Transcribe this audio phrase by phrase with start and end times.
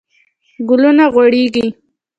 [0.67, 1.65] ګلونه غوړیږي